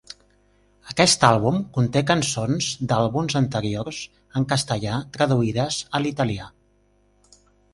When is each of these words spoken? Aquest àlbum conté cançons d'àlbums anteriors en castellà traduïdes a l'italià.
Aquest 0.91 1.25
àlbum 1.27 1.59
conté 1.75 2.01
cançons 2.11 2.69
d'àlbums 2.93 3.37
anteriors 3.41 4.01
en 4.41 4.49
castellà 4.55 4.97
traduïdes 5.19 5.79
a 5.99 6.03
l'italià. 6.07 6.49